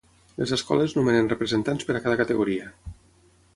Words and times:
Les 0.37 0.53
escoles 0.55 0.95
nomenen 0.99 1.29
representants 1.35 1.87
per 1.91 1.99
a 1.99 2.03
cada 2.07 2.19
categoria. 2.25 2.73